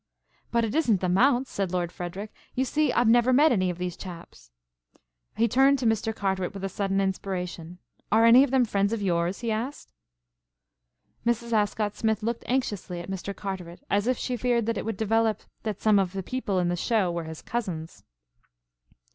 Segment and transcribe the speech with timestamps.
[0.49, 2.33] "But it isn't the mounts," said Lord Frederic.
[2.55, 4.49] "You see I've never met any of these chaps."
[5.37, 6.11] He turned to Mr.
[6.15, 7.77] Carteret with a sudden inspiration.
[8.11, 9.93] "Are any of them friends of yours?" he asked.
[11.23, 11.53] Mrs.
[11.53, 13.35] Ascott Smith looked anxiously at Mr.
[13.35, 16.69] Carteret, as if she feared that it would develop that some of the people in
[16.69, 18.03] the show were his cousins.